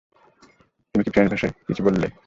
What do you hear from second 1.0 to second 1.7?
কি ফ্রেঞ্চ ভাষায়